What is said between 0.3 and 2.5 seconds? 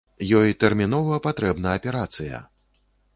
Ёй тэрмінова патрэбна аперацыя!